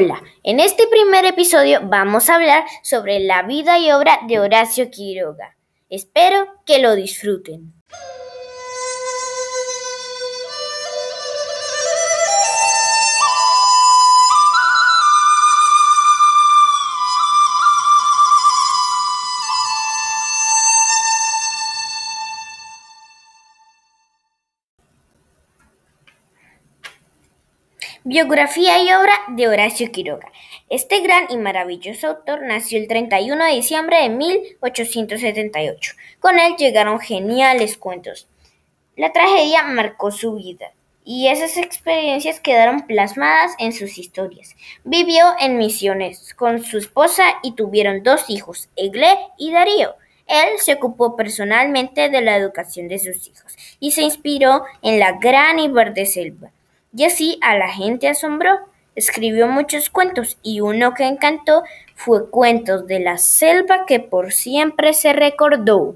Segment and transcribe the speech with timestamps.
[0.00, 4.92] Hola, en este primer episodio vamos a hablar sobre la vida y obra de Horacio
[4.92, 5.56] Quiroga.
[5.90, 7.72] Espero que lo disfruten.
[28.10, 30.32] Biografía y obra de Horacio Quiroga.
[30.70, 35.92] Este gran y maravilloso autor nació el 31 de diciembre de 1878.
[36.18, 38.26] Con él llegaron geniales cuentos.
[38.96, 40.72] La tragedia marcó su vida
[41.04, 44.56] y esas experiencias quedaron plasmadas en sus historias.
[44.84, 49.96] Vivió en Misiones con su esposa y tuvieron dos hijos, Egle y Darío.
[50.26, 55.12] Él se ocupó personalmente de la educación de sus hijos y se inspiró en la
[55.12, 56.52] gran y verde selva
[56.98, 58.58] y así a la gente asombró.
[58.96, 61.62] Escribió muchos cuentos y uno que encantó
[61.94, 65.94] fue Cuentos de la Selva que por siempre se recordó.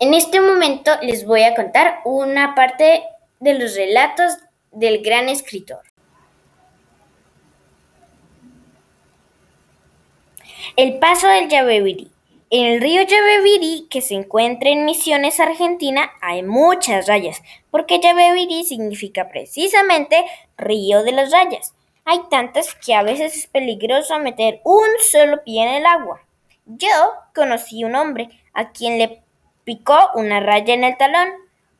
[0.00, 3.04] En este momento les voy a contar una parte
[3.38, 4.36] de los relatos
[4.72, 5.91] del gran escritor.
[10.74, 12.10] El paso del Yabebirí.
[12.48, 18.64] En el río Yabebirí, que se encuentra en Misiones, Argentina, hay muchas rayas, porque Yabebirí
[18.64, 20.24] significa precisamente
[20.56, 21.74] río de las rayas.
[22.06, 26.22] Hay tantas que a veces es peligroso meter un solo pie en el agua.
[26.64, 26.88] Yo
[27.34, 29.20] conocí un hombre a quien le
[29.64, 31.28] picó una raya en el talón.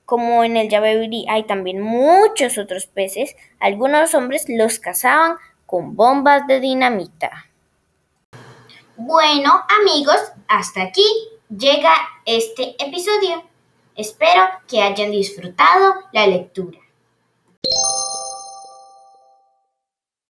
[0.05, 6.47] Como en el Yabebirí hay también muchos otros peces, algunos hombres los cazaban con bombas
[6.47, 7.47] de dinamita.
[9.05, 9.51] Bueno,
[9.81, 10.15] amigos,
[10.47, 11.03] hasta aquí
[11.49, 11.93] llega
[12.25, 13.43] este episodio.
[13.97, 16.79] Espero que hayan disfrutado la lectura.